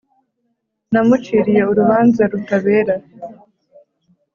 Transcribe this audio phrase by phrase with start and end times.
[0.91, 2.95] namuciriye urubanza rutabera.